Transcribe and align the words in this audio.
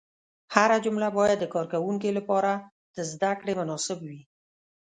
هره 0.55 0.77
جمله 0.85 1.07
باید 1.17 1.37
د 1.41 1.45
کاروونکي 1.53 2.09
لپاره 2.17 2.51
د 2.95 2.97
زده 3.11 3.31
کړې 3.39 3.53
مناسب 3.59 3.97
وي. 4.07 4.21